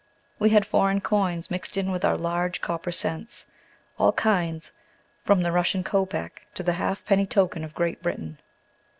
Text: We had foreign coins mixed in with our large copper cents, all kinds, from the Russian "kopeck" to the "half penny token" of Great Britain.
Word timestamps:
We 0.39 0.49
had 0.49 0.65
foreign 0.65 0.99
coins 1.01 1.51
mixed 1.51 1.77
in 1.77 1.91
with 1.91 2.03
our 2.03 2.17
large 2.17 2.59
copper 2.59 2.91
cents, 2.91 3.45
all 3.99 4.11
kinds, 4.13 4.71
from 5.23 5.43
the 5.43 5.51
Russian 5.51 5.83
"kopeck" 5.83 6.47
to 6.55 6.63
the 6.63 6.73
"half 6.73 7.05
penny 7.05 7.27
token" 7.27 7.63
of 7.63 7.75
Great 7.75 8.01
Britain. 8.01 8.39